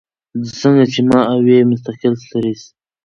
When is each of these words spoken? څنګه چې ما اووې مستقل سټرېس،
څنګه 0.61 0.83
چې 0.93 0.99
ما 1.09 1.19
اووې 1.33 1.57
مستقل 1.69 2.13
سټرېس، 2.21 2.61